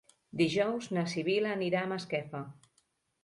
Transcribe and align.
Dijous 0.39 0.87
na 0.97 1.03
Sibil·la 1.11 1.51
anirà 1.57 1.83
a 1.87 1.89
Masquefa. 1.93 2.41